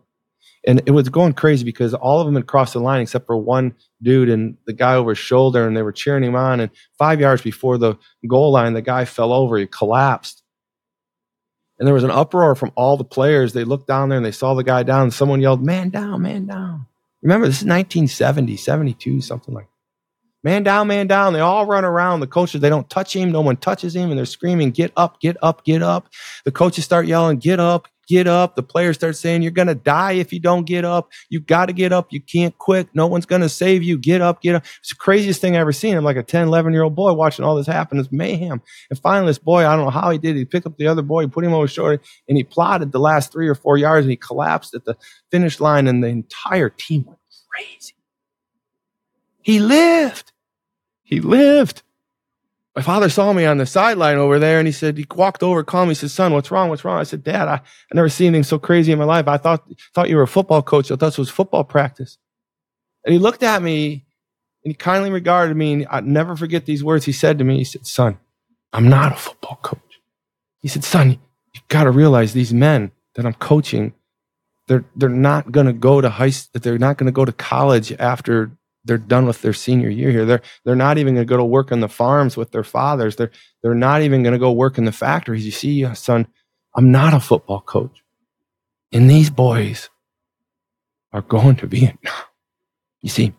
[0.66, 3.36] And it was going crazy because all of them had crossed the line except for
[3.36, 6.60] one dude and the guy over his shoulder, and they were cheering him on.
[6.60, 10.42] And five yards before the goal line, the guy fell over, he collapsed.
[11.78, 13.52] And there was an uproar from all the players.
[13.52, 16.22] They looked down there and they saw the guy down, and someone yelled, Man down,
[16.22, 16.86] man down.
[17.22, 19.77] Remember, this is 1970, 72, something like that.
[20.44, 21.32] Man down, man down.
[21.32, 22.20] They all run around.
[22.20, 23.32] The coaches, they don't touch him.
[23.32, 24.10] No one touches him.
[24.10, 26.08] And they're screaming, Get up, get up, get up.
[26.44, 28.54] The coaches start yelling, Get up, get up.
[28.54, 31.10] The players start saying, You're going to die if you don't get up.
[31.28, 32.12] You got to get up.
[32.12, 32.88] You can't quit.
[32.94, 33.98] No one's going to save you.
[33.98, 34.64] Get up, get up.
[34.78, 35.96] It's the craziest thing I've ever seen.
[35.96, 37.98] I'm like a 10, 11 year old boy watching all this happen.
[37.98, 38.62] It's mayhem.
[38.90, 40.36] And finally, this boy, I don't know how he did.
[40.36, 40.40] It.
[40.40, 43.00] He picked up the other boy, put him over his shoulder, and he plotted the
[43.00, 44.96] last three or four yards and he collapsed at the
[45.32, 47.18] finish line, and the entire team went
[47.50, 47.97] crazy.
[49.48, 50.32] He lived.
[51.02, 51.82] He lived
[52.78, 55.64] my father saw me on the sideline over there and he said, he walked over,
[55.64, 56.68] called me, he said, son, what's wrong?
[56.68, 57.00] What's wrong?
[57.00, 57.60] I said, dad, I, I
[57.92, 59.26] never seen anything so crazy in my life.
[59.26, 60.92] I thought, thought you were a football coach.
[60.92, 62.18] I thought it was football practice.
[63.04, 64.04] And he looked at me
[64.64, 67.56] and he kindly regarded me and I'd never forget these words he said to me.
[67.56, 68.20] He said, son,
[68.72, 70.00] I'm not a football coach.
[70.60, 73.92] He said, son, you got to realize these men that I'm coaching,
[74.68, 77.90] they're, they're not going to go to high, they're not going to go to college
[77.98, 78.52] after
[78.84, 80.24] they're done with their senior year here.
[80.24, 83.16] They're they're not even going to go to work on the farms with their fathers.
[83.16, 83.30] They're
[83.62, 85.44] they're not even going to go work in the factories.
[85.44, 86.26] You see, uh, son,
[86.74, 88.02] I'm not a football coach,
[88.92, 89.90] and these boys
[91.12, 91.92] are going to be.
[93.00, 93.32] You see,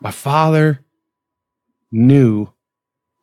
[0.00, 0.80] my father
[1.92, 2.48] knew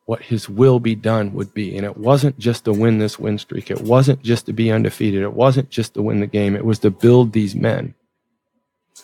[0.06, 3.40] what his will be done would be, and it wasn't just to win this win
[3.40, 3.72] streak.
[3.72, 5.24] It wasn't just to be undefeated.
[5.24, 6.56] It wasn't just to win the game.
[6.56, 7.96] It was to build these men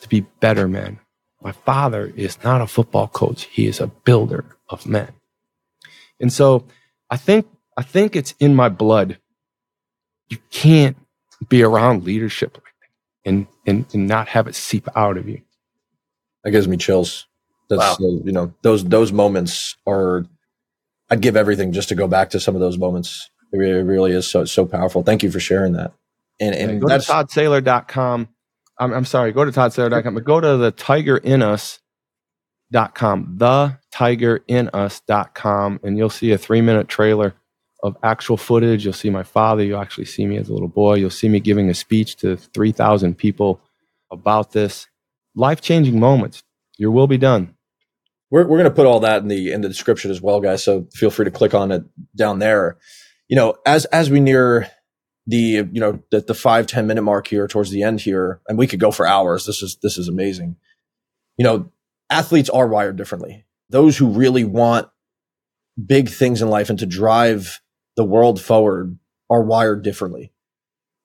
[0.02, 1.00] to be better men
[1.42, 3.46] my father is not a football coach.
[3.46, 5.10] He is a builder of men.
[6.20, 6.66] And so
[7.10, 7.48] I think,
[7.78, 9.18] I think it's in my blood.
[10.30, 10.98] You can't
[11.48, 15.42] be around leadership like that and, and, and not have it seep out of you.
[16.44, 17.26] That gives me chills.
[17.70, 18.08] That's, wow.
[18.08, 20.26] uh, you know, those, those moments are,
[21.10, 23.30] I'd give everything just to go back to some of those moments.
[23.54, 25.04] It really, it really is so, so powerful.
[25.04, 25.94] Thank you for sharing that.
[26.40, 28.30] And, and go that's to toddsaylor.com
[28.80, 36.10] I'm, I'm sorry, go to toddsaylor.com, but go to the tigerinus.com, the tigerinus.com, and you'll
[36.10, 37.36] see a three minute trailer
[37.84, 38.84] of actual footage.
[38.84, 39.64] You'll see my father.
[39.64, 40.96] You'll actually see me as a little boy.
[40.96, 43.62] You'll see me giving a speech to 3,000 people
[44.12, 44.88] about this.
[45.36, 46.44] Life changing moments.
[46.78, 47.56] Your will be done.
[48.32, 50.64] We're, we're going to put all that in the in the description as well, guys.
[50.64, 51.84] So feel free to click on it
[52.16, 52.78] down there.
[53.28, 54.70] You know, as as we near
[55.30, 58.58] the you know the, the five ten minute mark here towards the end here and
[58.58, 59.46] we could go for hours.
[59.46, 60.56] This is this is amazing.
[61.38, 61.72] You know
[62.10, 63.46] athletes are wired differently.
[63.70, 64.90] Those who really want
[65.86, 67.62] big things in life and to drive
[67.96, 68.98] the world forward
[69.30, 70.34] are wired differently.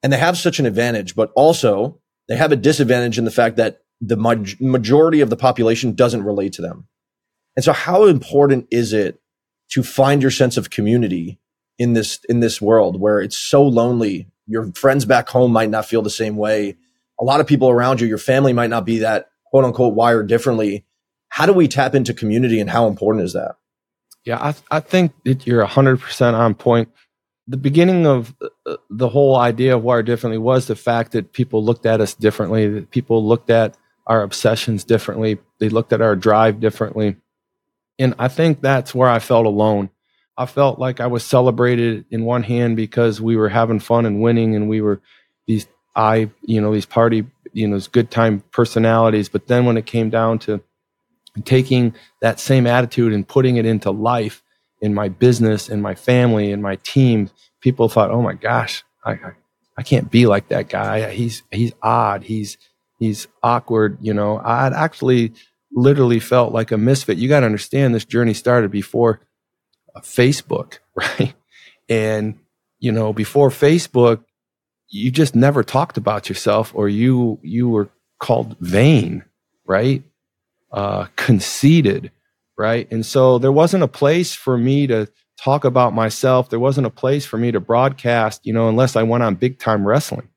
[0.03, 3.57] And they have such an advantage but also they have a disadvantage in the fact
[3.57, 4.17] that the
[4.59, 6.89] majority of the population doesn't relate to them.
[7.57, 9.21] And so how important is it
[9.73, 11.39] to find your sense of community
[11.79, 14.29] in this in this world where it's so lonely.
[14.47, 16.77] Your friends back home might not feel the same way.
[17.21, 20.27] A lot of people around you, your family might not be that quote unquote wired
[20.27, 20.85] differently.
[21.29, 23.57] How do we tap into community and how important is that?
[24.25, 26.89] Yeah, I, I think that you're 100% on point.
[27.47, 28.35] The beginning of
[28.67, 32.15] uh, the whole idea of wired differently was the fact that people looked at us
[32.15, 37.17] differently, that people looked at our obsessions differently, they looked at our drive differently.
[37.99, 39.91] And I think that's where I felt alone.
[40.37, 44.21] I felt like I was celebrated in one hand because we were having fun and
[44.21, 45.01] winning, and we were
[45.47, 49.29] these I you know these party you know these good time personalities.
[49.29, 50.61] But then when it came down to
[51.45, 54.43] taking that same attitude and putting it into life
[54.81, 59.13] in my business in my family in my team, people thought, "Oh my gosh, I,
[59.13, 59.33] I,
[59.79, 61.11] I can't be like that guy.
[61.13, 62.25] He's he's odd.
[62.25, 62.59] He's
[62.99, 65.33] he's awkward." You know, I'd actually
[65.73, 67.19] literally felt like a misfit.
[67.19, 69.21] You got to understand this journey started before
[70.03, 71.35] Facebook, right?
[71.89, 72.39] And,
[72.79, 74.25] you know, before Facebook,
[74.89, 77.89] you just never talked about yourself or you, you were
[78.21, 79.25] called vain,
[79.67, 80.03] right?
[80.73, 82.11] Uh, conceited,
[82.57, 82.91] right?
[82.91, 85.09] And so there wasn't a place for me to
[85.41, 86.49] talk about myself.
[86.49, 89.59] There wasn't a place for me to broadcast, you know, unless I went on big
[89.59, 90.29] time wrestling.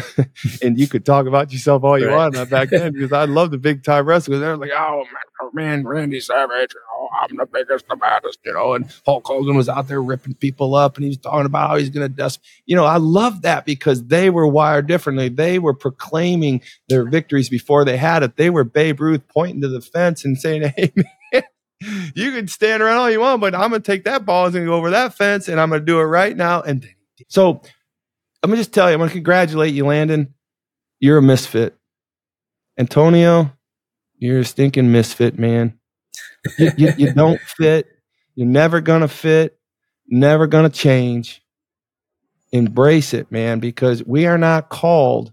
[0.62, 2.32] and you could talk about yourself all you right.
[2.32, 4.40] want back then because I love the big time wrestlers.
[4.40, 8.52] They're like, oh man, oh, man, Randy Savage, oh, I'm the biggest, the baddest, you
[8.52, 8.74] know.
[8.74, 11.90] And Hulk Hogan was out there ripping people up, and he's talking about how he's
[11.90, 12.40] going to dust.
[12.66, 15.28] You know, I love that because they were wired differently.
[15.28, 18.36] They were proclaiming their victories before they had it.
[18.36, 21.42] They were Babe Ruth pointing to the fence and saying, "Hey, man."
[22.14, 24.74] You can stand around all you want, but I'm gonna take that ball and go
[24.74, 26.62] over that fence, and I'm gonna do it right now.
[26.62, 26.86] And
[27.26, 27.62] so
[28.42, 30.34] I'm gonna just tell you, I'm gonna congratulate you, Landon.
[30.98, 31.76] You're a misfit.
[32.78, 33.52] Antonio,
[34.18, 35.78] you're a stinking misfit, man.
[36.58, 37.86] You, you, you don't fit.
[38.34, 39.58] You're never gonna fit.
[40.08, 41.42] Never gonna change.
[42.50, 45.32] Embrace it, man, because we are not called,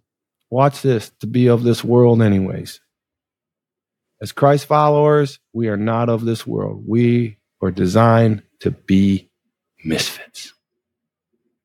[0.50, 2.80] watch this, to be of this world, anyways.
[4.22, 6.84] As Christ followers, we are not of this world.
[6.88, 9.30] We are designed to be
[9.84, 10.54] misfits.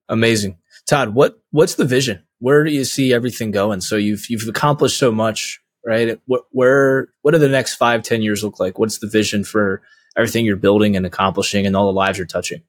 [0.09, 0.59] Amazing.
[0.87, 2.23] Todd, what what's the vision?
[2.39, 3.81] Where do you see everything going?
[3.81, 6.21] So you've you've accomplished so much, right?
[6.27, 8.79] What where what do the next five, ten years look like?
[8.79, 9.83] What's the vision for
[10.17, 12.63] everything you're building and accomplishing and all the lives you're touching?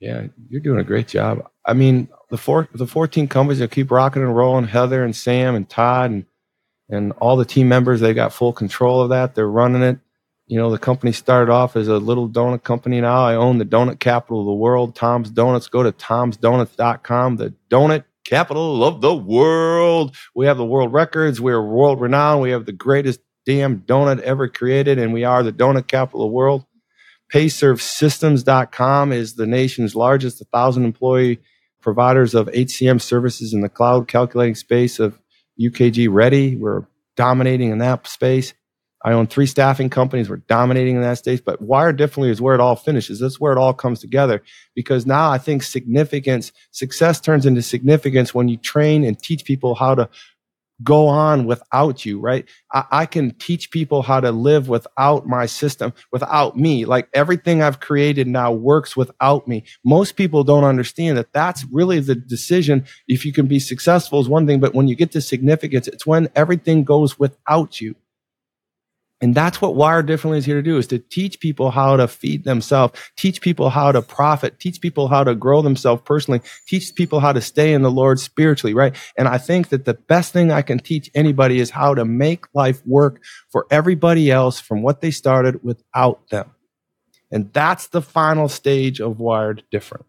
[0.00, 1.48] Yeah, you're doing a great job.
[1.64, 5.54] I mean, the four the 14 companies that keep rocking and rolling, Heather and Sam
[5.54, 6.26] and Todd and
[6.88, 9.34] and all the team members, they got full control of that.
[9.34, 9.98] They're running it.
[10.46, 13.00] You know, the company started off as a little donut company.
[13.00, 15.68] Now I own the donut capital of the world, Tom's Donuts.
[15.68, 20.14] Go to tomsdonuts.com, the donut capital of the world.
[20.34, 21.40] We have the world records.
[21.40, 22.42] We're world renowned.
[22.42, 26.30] We have the greatest damn donut ever created, and we are the donut capital of
[26.30, 26.64] the world.
[27.32, 31.40] PayServeSystems.com is the nation's largest 1,000 employee
[31.80, 35.18] providers of HCM services in the cloud calculating space of
[35.60, 36.56] UKG ready.
[36.56, 38.54] We're dominating in that space.
[39.04, 40.30] I own three staffing companies.
[40.30, 43.20] We're dominating in that space, but wired differently is where it all finishes.
[43.20, 44.42] That's where it all comes together
[44.74, 49.74] because now I think significance, success turns into significance when you train and teach people
[49.74, 50.08] how to
[50.82, 52.48] go on without you, right?
[52.72, 56.84] I, I, can teach people how to live without my system, without me.
[56.84, 59.64] Like everything I've created now works without me.
[59.84, 62.86] Most people don't understand that that's really the decision.
[63.06, 66.06] If you can be successful is one thing, but when you get to significance, it's
[66.06, 67.94] when everything goes without you.
[69.20, 72.08] And that's what Wired Differently is here to do is to teach people how to
[72.08, 76.94] feed themselves, teach people how to profit, teach people how to grow themselves personally, teach
[76.94, 78.94] people how to stay in the Lord spiritually, right?
[79.16, 82.44] And I think that the best thing I can teach anybody is how to make
[82.54, 86.50] life work for everybody else from what they started without them.
[87.30, 90.06] And that's the final stage of Wired Different.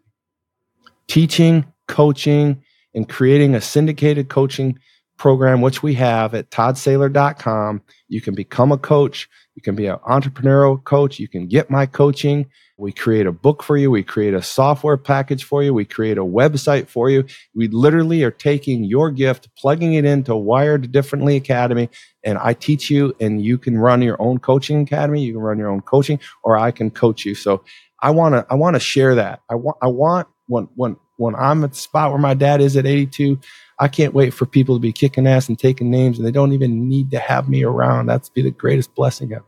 [1.07, 2.63] Teaching, coaching,
[2.93, 4.79] and creating a syndicated coaching
[5.17, 7.81] program, which we have at toddsaylor.com.
[8.07, 9.29] You can become a coach.
[9.55, 11.19] You can be an entrepreneurial coach.
[11.19, 12.47] You can get my coaching.
[12.77, 13.89] We create a book for you.
[13.89, 15.73] We create a software package for you.
[15.73, 17.25] We create a website for you.
[17.53, 21.89] We literally are taking your gift, plugging it into Wired Differently Academy,
[22.23, 25.23] and I teach you, and you can run your own coaching academy.
[25.23, 27.33] You can run your own coaching, or I can coach you.
[27.33, 27.63] So
[28.01, 29.41] I want to, I want to share that.
[29.49, 32.75] I want, I want when, when, when I'm at the spot where my dad is
[32.75, 33.39] at 82,
[33.79, 36.53] I can't wait for people to be kicking ass and taking names, and they don't
[36.53, 38.05] even need to have me around.
[38.05, 39.45] That's be the greatest blessing ever.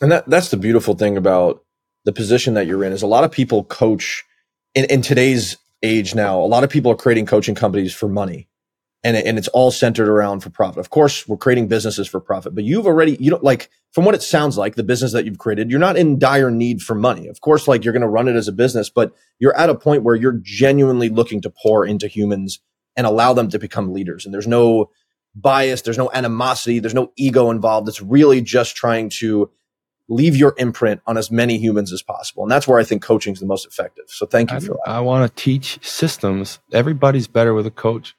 [0.00, 1.62] And that that's the beautiful thing about
[2.04, 4.24] the position that you're in is a lot of people coach
[4.74, 6.40] in, in today's age now.
[6.40, 8.48] A lot of people are creating coaching companies for money,
[9.04, 10.78] and and it's all centered around for profit.
[10.78, 14.14] Of course, we're creating businesses for profit, but you've already you don't like from what
[14.14, 15.70] it sounds like the business that you've created.
[15.70, 17.28] You're not in dire need for money.
[17.28, 19.74] Of course, like you're going to run it as a business, but you're at a
[19.74, 22.60] point where you're genuinely looking to pour into humans
[22.96, 24.24] and allow them to become leaders.
[24.24, 24.90] And there's no
[25.34, 27.88] bias, there's no animosity, there's no ego involved.
[27.88, 29.50] It's really just trying to
[30.08, 32.42] leave your imprint on as many humans as possible.
[32.42, 34.06] And that's where I think coaching is the most effective.
[34.08, 34.88] So thank you I, for that.
[34.88, 36.58] I want to teach systems.
[36.72, 38.16] Everybody's better with a coach.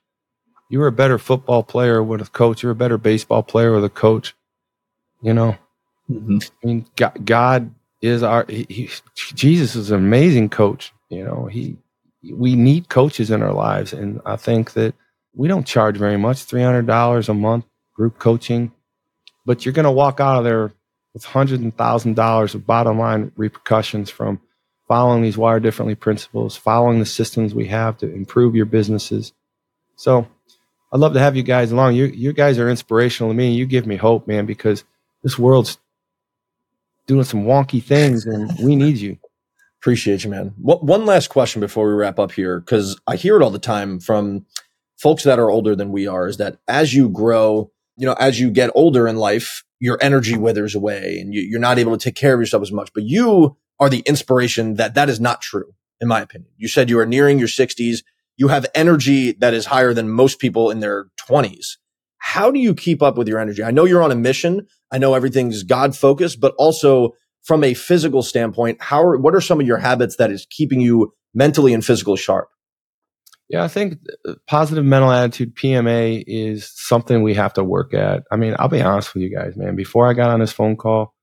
[0.69, 2.63] You were a better football player with a coach.
[2.63, 4.33] You're a better baseball player with a coach.
[5.21, 5.57] You know,
[6.09, 6.37] mm-hmm.
[6.41, 8.89] I mean, God, God is our, he, he,
[9.35, 10.93] Jesus is an amazing coach.
[11.09, 11.77] You know, he,
[12.23, 13.93] we need coaches in our lives.
[13.93, 14.93] And I think that
[15.33, 18.71] we don't charge very much, $300 a month group coaching,
[19.45, 20.73] but you're going to walk out of there
[21.13, 24.39] with hundreds and thousand dollars of bottom line repercussions from
[24.87, 29.33] following these wire differently principles, following the systems we have to improve your businesses.
[29.95, 30.27] So
[30.93, 31.95] I'd love to have you guys along.
[31.95, 33.53] You, you guys are inspirational to me.
[33.53, 34.83] You give me hope, man, because
[35.23, 35.77] this world's
[37.07, 39.17] doing some wonky things and we need you.
[39.81, 40.53] Appreciate you, man.
[40.59, 43.99] One last question before we wrap up here, because I hear it all the time
[43.99, 44.45] from
[44.99, 48.39] folks that are older than we are, is that as you grow, you know, as
[48.39, 52.03] you get older in life, your energy withers away and you, are not able to
[52.03, 52.93] take care of yourself as much.
[52.93, 56.51] But you are the inspiration that that is not true, in my opinion.
[56.57, 58.03] You said you are nearing your 60s.
[58.37, 61.77] you have energy that is higher than most people in their 20s.
[62.19, 63.63] How do you keep up with your energy?
[63.63, 64.67] I know you're on a mission.
[64.91, 69.41] I know everything's God focused, but also from a physical standpoint, how are, what are
[69.41, 72.49] some of your habits that is keeping you mentally and physically sharp?
[73.49, 78.23] Yeah, I think uh, positive mental attitude PMA is something we have to work at.
[78.31, 79.75] I mean, I'll be honest with you guys, man.
[79.75, 81.13] Before I got on this phone call,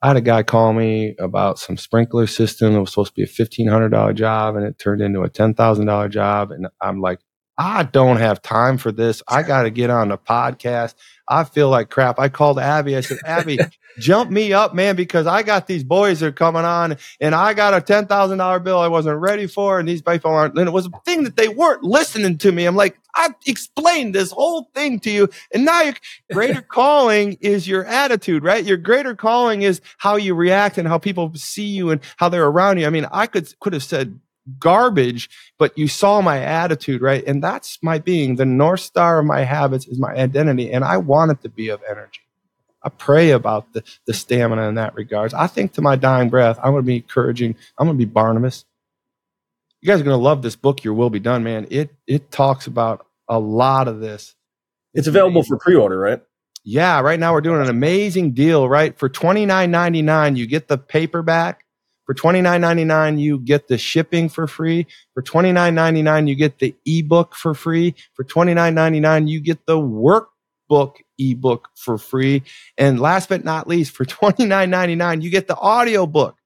[0.00, 3.24] I had a guy call me about some sprinkler system that was supposed to be
[3.24, 6.52] a $1,500 job and it turned into a $10,000 job.
[6.52, 7.18] And I'm like,
[7.60, 9.20] I don't have time for this.
[9.26, 10.94] I got to get on the podcast.
[11.26, 12.20] I feel like crap.
[12.20, 12.96] I called Abby.
[12.96, 13.58] I said, Abby,
[13.98, 17.54] jump me up, man, because I got these boys that are coming on and I
[17.54, 19.80] got a $10,000 bill I wasn't ready for.
[19.80, 22.64] And these people aren't, and it was a thing that they weren't listening to me.
[22.64, 25.28] I'm like, I explained this whole thing to you.
[25.52, 25.94] And now your
[26.32, 28.64] greater calling is your attitude, right?
[28.64, 32.46] Your greater calling is how you react and how people see you and how they're
[32.46, 32.86] around you.
[32.86, 34.20] I mean, I could, could have said
[34.58, 35.28] garbage,
[35.58, 37.24] but you saw my attitude, right?
[37.26, 38.36] And that's my being.
[38.36, 40.72] The North Star of my habits is my identity.
[40.72, 42.20] And I want it to be of energy.
[42.82, 45.34] I pray about the, the stamina in that regards.
[45.34, 47.56] I think to my dying breath, I'm going to be encouraging.
[47.76, 48.64] I'm going to be Barnabas.
[49.80, 51.66] You guys are going to love this book, Your Will Be Done, man.
[51.70, 54.34] It, it talks about a lot of this.
[54.94, 56.22] It's available for pre-order, right?
[56.64, 58.98] Yeah, right now we're doing an amazing deal, right?
[58.98, 61.64] For twenty nine ninety nine, you get the paperback
[62.08, 64.86] for $29.99, you get the shipping for free.
[65.12, 67.94] For $29.99, you get the ebook for free.
[68.14, 72.44] For $29.99, you get the workbook ebook for free.
[72.78, 76.36] And last but not least, for $29.99, you get the audio book.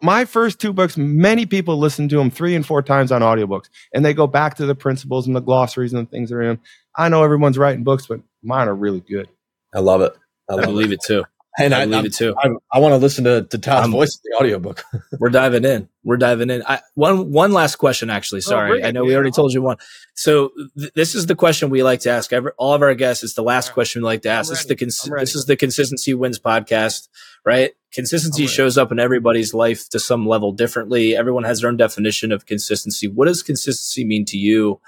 [0.00, 3.68] My first two books, many people listen to them three and four times on audiobooks,
[3.92, 6.42] and they go back to the principles and the glossaries and the things that are
[6.42, 6.60] in them.
[6.96, 9.28] I know everyone's writing books, but mine are really good.
[9.74, 10.16] I love it.
[10.48, 10.94] I, love I believe it.
[10.94, 11.24] it too.
[11.58, 12.34] And I, I believe it too.
[12.36, 14.84] I, I want to listen to, to Todd's voice in the audiobook.
[15.18, 15.88] we're diving in.
[16.04, 16.62] We're diving in.
[16.66, 18.38] I, one one last question, actually.
[18.38, 19.78] Oh, Sorry, oh, I know we already told you one.
[20.14, 23.24] So th- this is the question we like to ask every, all of our guests.
[23.24, 24.50] It's the last question we like to ask.
[24.50, 27.08] This is the cons- this is the consistency wins podcast,
[27.44, 27.72] right?
[27.92, 31.16] Consistency shows up in everybody's life to some level differently.
[31.16, 33.08] Everyone has their own definition of consistency.
[33.08, 34.80] What does consistency mean to you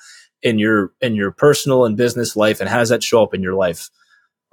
[0.42, 3.42] in your in your personal and business life, and how does that show up in
[3.42, 3.88] your life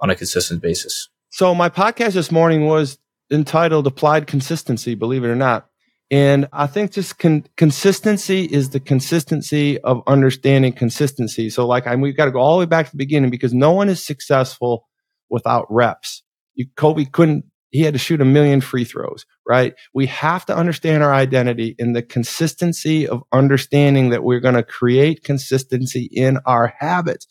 [0.00, 1.10] on a consistent basis?
[1.36, 2.96] So my podcast this morning was
[3.30, 5.66] entitled Applied Consistency, believe it or not.
[6.10, 11.50] And I think just con- consistency is the consistency of understanding consistency.
[11.50, 13.52] So like I we've got to go all the way back to the beginning because
[13.52, 14.88] no one is successful
[15.28, 16.22] without reps.
[16.54, 19.74] You, Kobe couldn't, he had to shoot a million free throws, right?
[19.92, 24.62] We have to understand our identity in the consistency of understanding that we're going to
[24.62, 27.26] create consistency in our habits.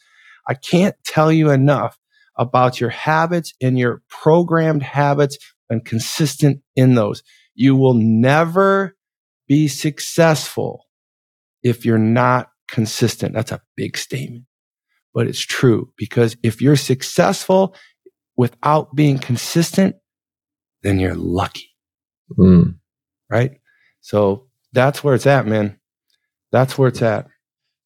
[0.47, 1.97] I can't tell you enough
[2.37, 5.37] about your habits and your programmed habits
[5.69, 7.23] and consistent in those.
[7.53, 8.95] You will never
[9.47, 10.85] be successful
[11.63, 13.33] if you're not consistent.
[13.33, 14.45] That's a big statement,
[15.13, 17.75] but it's true because if you're successful
[18.35, 19.95] without being consistent,
[20.83, 21.69] then you're lucky.
[22.37, 22.75] Mm.
[23.29, 23.59] Right.
[24.01, 25.79] So that's where it's at, man.
[26.51, 27.27] That's where it's at.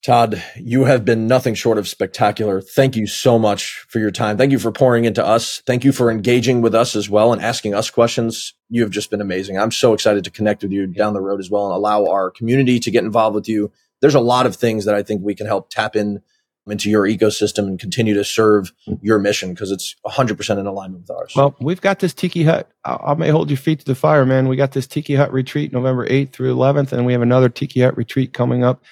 [0.02, 2.62] Todd, you have been nothing short of spectacular.
[2.62, 4.38] Thank you so much for your time.
[4.38, 5.62] Thank you for pouring into us.
[5.66, 8.54] Thank you for engaging with us as well and asking us questions.
[8.70, 9.60] You have just been amazing.
[9.60, 12.32] I'm so excited to connect with you down the road as well and allow our
[12.32, 13.74] community to get involved with you.
[14.00, 16.22] There's a lot of things that I think we can help tap in
[16.66, 18.72] into your ecosystem and continue to serve
[19.02, 21.34] your mission because it's 100% in alignment with ours.
[21.36, 22.70] Well, we've got this Tiki Hut.
[22.86, 24.48] I, I may hold your feet to the fire, man.
[24.48, 27.82] We got this Tiki Hut retreat November 8th through 11th, and we have another Tiki
[27.82, 28.84] Hut retreat coming up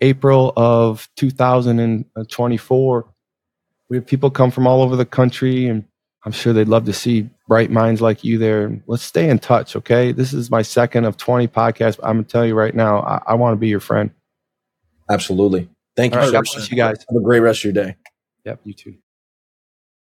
[0.00, 3.06] April of 2024.
[3.88, 5.84] We have people come from all over the country, and
[6.24, 8.82] I'm sure they'd love to see bright minds like you there.
[8.86, 10.12] Let's stay in touch, okay?
[10.12, 12.00] This is my second of 20 podcasts.
[12.02, 14.10] I'm going to tell you right now, I, I want to be your friend.
[15.08, 15.68] Absolutely.
[15.96, 16.20] Thank you.
[16.20, 16.98] Right, God bless you guys.
[17.08, 17.96] Have a great rest of your day.
[18.44, 18.94] Yep, you too.